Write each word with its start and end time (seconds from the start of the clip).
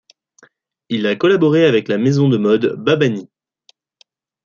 Il 0.89 1.05
a 1.05 1.15
collaboré 1.15 1.63
avec 1.67 1.87
la 1.87 1.99
maison 1.99 2.27
de 2.27 2.37
mode 2.37 2.73
Babani. 2.75 3.29